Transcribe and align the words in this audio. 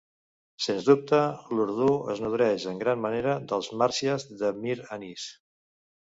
Sens 0.67 0.85
dubte, 0.85 1.17
l'urdú 1.57 1.89
es 2.13 2.21
nodreix 2.25 2.65
en 2.71 2.79
gran 2.83 3.03
manera 3.03 3.35
dels 3.51 3.69
Marsias 3.83 4.25
de 4.41 4.49
Mir 4.63 4.79
Anis. 4.97 5.27